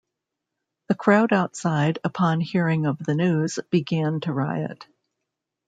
The 0.87 0.95
crowd 0.95 1.31
outside, 1.31 1.99
upon 2.03 2.41
hearing 2.41 2.87
of 2.87 2.97
the 2.97 3.13
news, 3.13 3.59
began 3.69 4.19
to 4.21 4.33
riot. 4.33 4.87